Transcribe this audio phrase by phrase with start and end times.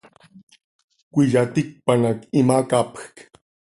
[1.13, 3.15] Cöiyaticpan hac imacapjc.